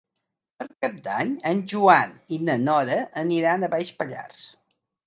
[0.61, 4.53] Per Cap d'Any en Joan i na Nora aniran a Baix Pallars.